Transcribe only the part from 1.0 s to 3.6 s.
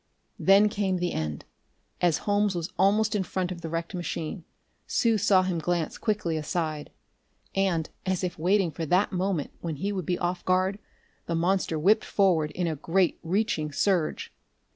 end. As Holmes was almost in front